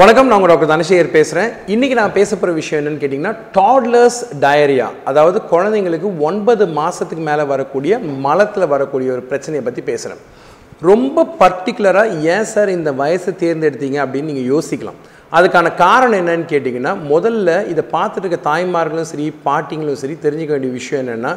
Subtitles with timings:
[0.00, 4.88] வணக்கம் நான் உங்கள் டாக்டர் தனசேகர் பேசுகிறேன் இன்றைக்கி நான் பேச போகிற விஷயம் என்னென்னு கேட்டிங்கன்னா டாட்லர்ஸ் டயரியா
[5.10, 10.20] அதாவது குழந்தைங்களுக்கு ஒன்பது மாதத்துக்கு மேலே வரக்கூடிய மலத்தில் வரக்கூடிய ஒரு பிரச்சனையை பற்றி பேசுகிறேன்
[10.82, 14.98] ரொம்ப பர்டிகுலராக ஏன் சார் இந்த வயசை தேர்ந்தெடுத்தீங்க அப்படின்னு நீங்கள் யோசிக்கலாம்.
[15.32, 21.02] அதுக்கான காரணம் என்னன்னு கேட்டிங்கன்னா முதல்ல இதை பார்த்துட்டு இருக்க தாய்மார்களும் சரி பாட்டிங்களும் சரி தெரிஞ்சுக்க வேண்டிய விஷயம்
[21.04, 21.32] என்னென்னா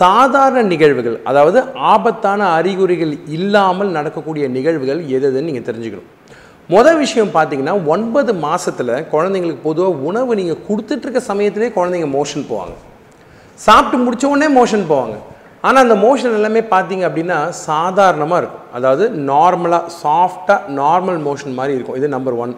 [0.00, 1.60] சாதாரண நிகழ்வுகள் அதாவது
[1.94, 6.08] ஆபத்தான அறிகுறிகள் இல்லாமல் நடக்கக்கூடிய நிகழ்வுகள் எது எதுன்னு நீங்கள் தெரிஞ்சுக்கணும்.
[6.74, 12.74] மொதல் விஷயம் பார்த்தீங்கன்னா ஒன்பது மாதத்தில் குழந்தைங்களுக்கு பொதுவாக உணவு நீங்கள் கொடுத்துட்ருக்க சமயத்திலே குழந்தைங்க மோஷன் போவாங்க.
[13.58, 15.16] சாப்பிட்டு முடித்த உடனே மோஷன் போவாங்க.
[15.66, 18.66] ஆனால் அந்த மோஷன் எல்லாமே பார்த்தீங்க அப்படின்னா சாதாரணமாக இருக்கும்.
[18.78, 21.98] அதாவது நார்மலாக சாஃப்டாக நார்மல் மோஷன் மாதிரி இருக்கும்.
[22.00, 22.52] இது நம்பர் ஒன்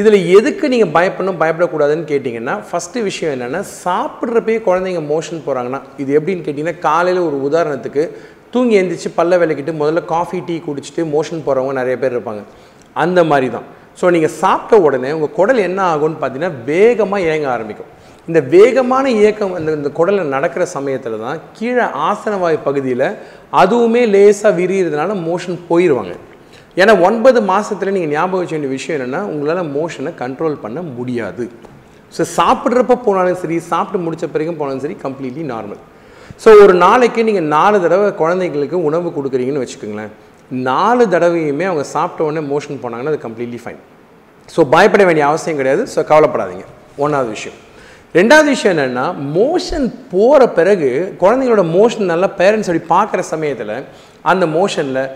[0.00, 6.44] இதில் எதுக்கு நீங்கள் பயப்படணும் பயப்படக்கூடாதுன்னு கேட்டிங்கன்னா ஃபஸ்ட்டு விஷயம் என்னென்னா சாப்பிட்றப்பே குழந்தைங்க மோஷன் போகிறாங்கன்னா இது எப்படின்னு
[6.46, 8.04] கேட்டிங்கன்னா காலையில் ஒரு உதாரணத்துக்கு
[8.54, 12.44] தூங்கி எந்திரிச்சு பல்ல விளக்கிட்டு முதல்ல காஃபி டீ குடிச்சிட்டு மோஷன் போகிறவங்க நிறைய பேர் இருப்பாங்க.
[13.04, 13.66] அந்த மாதிரி தான்.
[14.00, 17.90] ஸோ நீங்கள் சாப்பிட்ட உடனே உங்கள் குடல் என்ன ஆகும்னு பார்த்தீங்கன்னா வேகமாக இயங்க ஆரம்பிக்கும்.
[18.28, 23.08] இந்த வேகமான இயக்கம் அந்த இந்த குடலில் நடக்கிற சமயத்தில் தான் கீழே ஆசனவாய் பகுதியில்
[23.62, 26.14] அதுவுமே லேசாக விரிகிறதுனால மோஷன் போயிடுவாங்க
[26.76, 31.44] ஏன்னா ஒன்பது மாதத்தில் நீங்கள் ஞாபகம் வச்ச வேண்டிய விஷயம் என்னென்னா உங்களால் மோஷனை கண்ட்ரோல் பண்ண முடியாது.
[32.16, 35.80] ஸோ சாப்பிட்றப்ப போனாலும் சரி சாப்பிட்டு முடித்த பிறகும் போனாலும் சரி கம்ப்ளீட்லி நார்மல்
[36.42, 40.12] ஸோ ஒரு நாளைக்கு நீங்கள் நாலு தடவை குழந்தைங்களுக்கு உணவு கொடுக்குறீங்கன்னு வச்சுக்கோங்களேன்.
[40.52, 43.82] நாலு தடவையுமே அவங்க சாப்பிட்ட உடனே மோஷன் போனாங்கன்னா அது கம்ப்ளீட்லி ஃபைன்
[44.56, 45.82] ஸோ பயப்பட வேண்டிய அவசியம் கிடையாது.
[45.94, 46.64] ஸோ கவலைப்படாதீங்க.
[46.96, 47.58] ஒன்றாவது விஷயம்.
[48.14, 49.04] ரெண்டாவது விஷயம் என்னென்னா
[49.38, 53.84] மோஷன் போகிற பிறகு குழந்தைங்களோட மோஷன் நல்லா பேரண்ட்ஸ் அப்படி பார்க்குற சமயத்தில்
[54.22, 55.10] அந்த மோஷனில்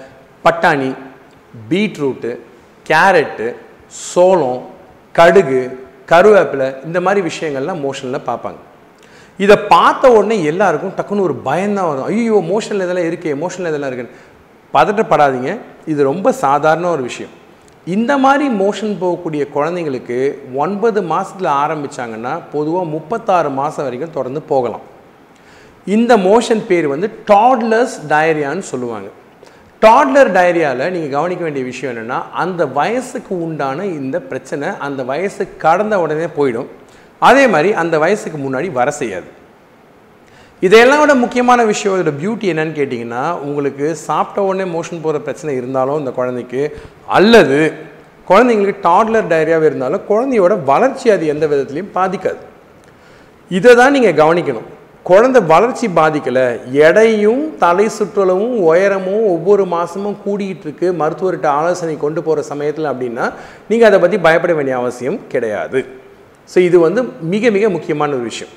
[0.45, 0.95] பட்டாணி
[1.71, 2.39] பீட்ரூட்டு
[2.89, 3.55] கேரட்டு
[3.89, 4.63] சோளம்
[5.15, 8.59] கடுகு கருவேப்பிலை இந்த மாதிரி விஷயங்கள்லாம் மோஷனில் பார்ப்பாங்க.
[9.39, 12.05] இதை பார்த்த உடனே எல்லாருக்கும் டக்குன்னு ஒரு பயந்தான் வரும்.
[12.05, 14.17] ஐயோ மோஷனில் இதெல்லாம் இருக்கே மோஷனில் இதெல்லாம் இருக்குன்னு.
[14.75, 15.59] பதட்டப்படாதீங்க.
[15.87, 17.35] இது ரொம்ப சாதாரண ஒரு விஷயம்.
[17.85, 24.85] இந்த மாதிரி மோஷன் போகக்கூடிய குழந்தைங்களுக்கு ஒன்பது மாதத்தில் ஆரம்பித்தாங்கன்னா பொதுவாக முப்பத்தாறு மாதம் வரைக்கும் தொடர்ந்து போகலாம்.
[25.87, 29.09] இந்த மோஷன் பேர் வந்து டாட்லர்ஸ் டயரியான்னு சொல்லுவாங்க.
[29.83, 36.01] டாட்லர் டயரியாவில் நீங்கள் கவனிக்க வேண்டிய விஷயம் என்னென்னா அந்த வயசுக்கு உண்டான இந்த பிரச்சனை அந்த வயசு கடந்த
[36.01, 36.67] உடனே போயிடும்.
[37.19, 39.29] அதே மாதிரி அந்த வயசுக்கு முன்னாடி வர செய்யாது.
[40.63, 46.01] இதையெல்லாம் விட முக்கியமான விஷயம் இதோட பியூட்டி என்னன்னு கேட்டிங்கன்னா உங்களுக்கு சாப்பிட்ட உடனே மோஷன் போகிற பிரச்சனை இருந்தாலும்
[46.03, 46.63] இந்த குழந்தைக்கு
[47.17, 47.59] அல்லது
[48.31, 52.41] குழந்தைங்களுக்கு டாட்லர் டைரியாவே இருந்தாலும் குழந்தையோட வளர்ச்சி அது எந்த விதத்துலையும் பாதிக்காது.
[53.51, 54.67] இதை தான் நீங்கள் கவனிக்கணும்.
[55.11, 56.47] குழந்தை வளர்ச்சி பாதிக்கலை
[56.87, 60.89] எடையும் தலை சுற்றளவும் உயரமும் ஒவ்வொரு மாதமும் கூடிகிட்டு இருக்கு.
[61.01, 63.27] மருத்துவர்கிட்ட ஆலோசனை கொண்டு போகிற சமயத்தில் அப்படின்னா
[63.71, 65.81] நீங்கள் அதை பற்றி பயப்பட வேண்டிய அவசியம் கிடையாது.
[66.53, 67.03] ஸோ இது வந்து
[67.35, 68.55] மிக மிக முக்கியமான ஒரு விஷயம்.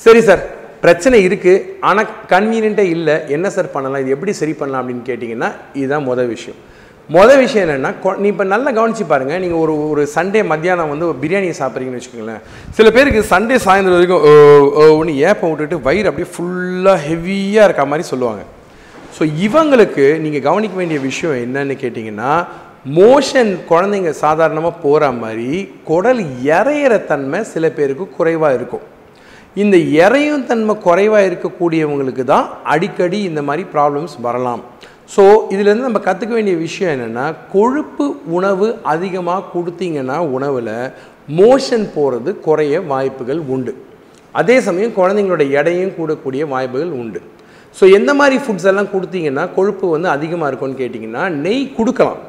[0.00, 0.44] சரி சார்
[0.84, 5.50] பிரச்சனை இருக்குது ஆனால் கன்வீனியண்ட்டாக இல்லை என்ன சார் பண்ணலாம் இது எப்படி சரி பண்ணலாம் அப்படின்னு கேட்டிங்கன்னா
[5.80, 6.58] இதுதான் மொதல் விஷயம்.
[7.16, 7.90] மொதல் விஷயம் என்னென்னா
[8.22, 12.42] நீ இப்போ நல்லா கவனிச்சு பாருங்கள் நீங்கள் ஒரு ஒரு சண்டே மத்தியானம் வந்து ஒரு பிரியாணி சாப்பிட்றீங்கன்னு வச்சுக்கோங்களேன்.
[12.76, 14.26] சில பேருக்கு சண்டே சாயந்தரம் வரைக்கும்
[14.98, 18.44] ஒன்று ஏப்பம் விட்டுட்டு வயிறு அப்படியே ஃபுல்லாக ஹெவியாக இருக்க மாதிரி சொல்லுவாங்க.
[19.16, 22.32] ஸோ இவங்களுக்கு நீங்கள் கவனிக்க வேண்டிய விஷயம் என்னன்னு கேட்டிங்கன்னா
[23.00, 25.50] மோஷன் குழந்தைங்க சாதாரணமாக போகிற மாதிரி
[25.90, 26.22] குடல்
[26.54, 28.86] இறையிற தன்மை சில பேருக்கு குறைவாக இருக்கும்.
[29.60, 34.62] இந்த இறையும் தன்மை குறைவாக இருக்கக்கூடியவங்களுக்கு தான் அடிக்கடி இந்த மாதிரி ப்ராப்ளம்ஸ் வரலாம்.
[35.14, 35.22] ஸோ
[35.54, 38.04] இதுலேருந்து நம்ம கற்றுக்க வேண்டிய விஷயம் என்னென்னா கொழுப்பு
[38.36, 40.72] உணவு அதிகமாக கொடுத்தீங்கன்னா உணவில்
[41.40, 43.74] மோஷன் போகிறது குறைய வாய்ப்புகள் உண்டு.
[44.40, 47.20] அதே சமயம் குழந்தைங்களோட எடையும் கூடக்கூடிய வாய்ப்புகள் உண்டு.
[47.76, 52.20] ஸோ எந்த மாதிரி ஃபுட்ஸ் எல்லாம் கொடுத்தீங்கன்னா கொழுப்பு வந்து அதிகமாக இருக்கும்னு கேட்டிங்கன்னா நெய் கொடுக்கலாம்.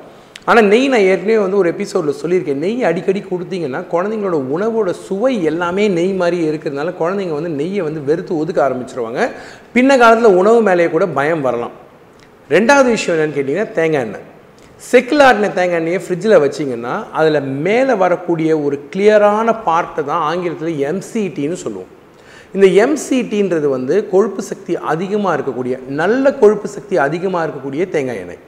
[0.52, 2.62] ஆனால் நெய் நான் ஏற்கனவே வந்து ஒரு எபிசோடில் சொல்லியிருக்கேன்.
[2.64, 8.34] நெய் அடிக்கடி கொடுத்தீங்கன்னா குழந்தைங்களோட உணவோட சுவை எல்லாமே நெய் மாதிரி இருக்கிறதுனால குழந்தைங்க வந்து நெய்யை வந்து வெறுத்து
[8.42, 9.22] ஒதுக்க ஆரம்பிச்சிருவாங்க.
[9.76, 11.76] பின்ன காலத்தில் உணவு மேலேயே கூட பயம் வரலாம்.
[12.56, 14.28] ரெண்டாவது விஷயம் என்னென்னு கேட்டிங்கன்னா தேங்காய் எண்ணெய்.
[14.92, 21.58] செக்கில் ஆட்டின தேங்காய் எண்ணெயை ஃப்ரிட்ஜில் வச்சிங்கன்னா அதில் மேலே வரக்கூடிய ஒரு கிளியரான பார்ட்டை தான் ஆங்கிலத்தில் எம்சிடின்னு
[21.66, 21.92] சொல்லுவோம்.
[22.56, 28.42] இந்த எம்சிடின்றது வந்து கொழுப்பு சக்தி அதிகமாக இருக்கக்கூடிய நல்ல கொழுப்பு சக்தி அதிகமாக இருக்கக்கூடிய தேங்காய் எண்ணெய்.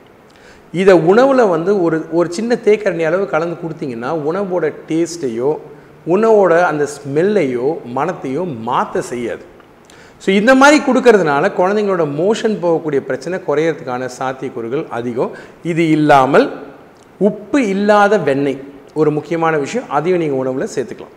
[0.82, 5.52] இதை உணவில் வந்து ஒரு ஒரு சின்ன தேக்கரணி அளவு கலந்து கொடுத்தீங்கன்னா உணவோட டேஸ்ட்டையோ
[6.14, 7.68] உணவோட அந்த ஸ்மெல்லையோ
[7.98, 9.44] மனத்தையோ மாற்ற செய்யாது.
[10.24, 15.32] ஸோ இந்த மாதிரி கொடுக்கறதுனால குழந்தைங்களோட மோஷன் போகக்கூடிய பிரச்சனை குறையிறதுக்கான சாத்தியக்கூறுகள் அதிகம்.
[15.72, 16.48] இது இல்லாமல்
[17.30, 18.60] உப்பு இல்லாத வெண்ணெய்
[19.00, 19.88] ஒரு முக்கியமான விஷயம்.
[19.98, 21.16] அதையும் நீங்கள் உணவில் சேர்த்துக்கலாம்.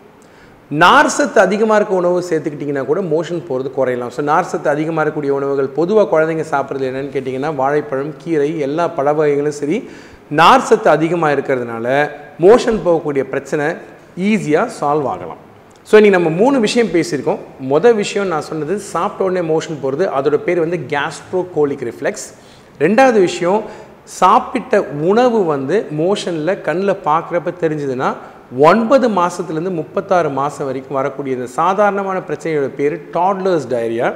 [0.71, 4.11] நார்சத்து அதிகமாக இருக்க உணவு சேர்த்துக்கிட்டிங்கன்னா கூட மோஷன் போகிறது குறையலாம்.
[4.15, 9.57] ஸோ நார்சத்து அதிகமாக இருக்கக்கூடிய உணவுகள் பொதுவாக குழந்தைங்க சாப்பிட்றது என்னென்னு கேட்டிங்கன்னா வாழைப்பழம் கீரை எல்லா பழ வகைகளும்
[9.61, 9.77] சரி
[10.41, 11.87] நார்சத்து அதிகமாக இருக்கிறதுனால
[12.45, 13.67] மோஷன் போகக்கூடிய பிரச்சனை
[14.29, 15.41] ஈஸியாக சால்வ் ஆகலாம்.
[15.89, 17.43] ஸோ இன்றைக்கி நம்ம மூணு விஷயம் பேசியிருக்கோம்.
[17.73, 22.27] மொதல் விஷயம் நான் சொன்னது சாப்பிட்ட உடனே மோஷன் போகிறது அதோட பேர் வந்து கேஸ்ட்ரோகோலிக் ரிஃப்ளெக்ஸ்.
[22.85, 23.61] ரெண்டாவது விஷயம்
[24.21, 24.75] சாப்பிட்ட
[25.11, 28.09] உணவு வந்து மோஷனில் கண்ணில் பார்க்குறப்ப தெரிஞ்சதுன்னா
[28.51, 34.07] ஒன்பது மாதத்துலேருந்து முப்பத்தாறு மாதம் வரைக்கும் வரக்கூடிய இந்த சாதாரணமான பிரச்சனையோட பேர் டாட்லர்ஸ் டயரியா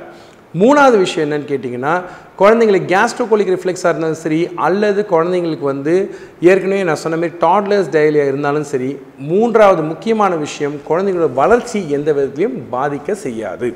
[0.61, 1.93] மூணாவது விஷயம் என்னன்னு கேட்டிங்கன்னா
[2.41, 5.93] குழந்தைங்களுக்கு கேஸ்ட்ரோகோலிக் ரிஃப்ளெக்ஸாக இருந்தாலும் சரி அல்லது குழந்தைங்களுக்கு வந்து
[6.39, 8.89] ஏற்கனவே நான் சொன்ன மாதிரி டாட்லர்ஸ் டைரியா இருந்தாலும் சரி
[9.31, 13.69] மூன்றாவது முக்கியமான விஷயம் குழந்தைங்களோட வளர்ச்சி எந்த விதத்துலையும் பாதிக்க செய்யாது.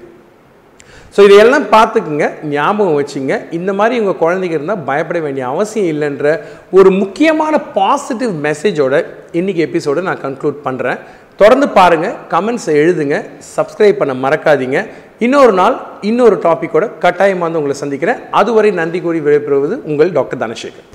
[1.17, 3.33] ஸோ இதையெல்லாம் பார்த்துக்குங்க ஞாபகம் வச்சுங்க.
[3.51, 6.39] இந்த மாதிரி உங்கள் குழந்தைங்க இருந்தால் பயப்பட வேண்டிய அவசியம் இல்லைன்ற
[6.71, 8.95] ஒரு முக்கியமான பாசிட்டிவ் மெசேஜோட
[9.33, 10.99] இன்றைக்கி எபிசோடை நான் கன்க்ளூட் பண்ணுறேன்
[11.35, 13.25] தொடர்ந்து பாருங்கள் கமெண்ட்ஸை எழுதுங்க
[13.55, 14.87] சப்ஸ்கிரைப் பண்ண மறக்காதீங்க.
[15.19, 18.19] இன்னொரு நாள் இன்னொரு டாப்பிக்கோட கட்டாயமாக வந்து உங்களை சந்திக்கிறேன்.
[18.31, 20.87] அதுவரை நன்றி கூறி விடைபெறுவது உங்கள் டாக்டர் தனசேகர்.